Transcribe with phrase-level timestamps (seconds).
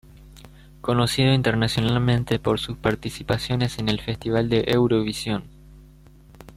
[0.81, 5.43] Conocido internacionalmente por sus participaciones en el Festival de Eurovisión.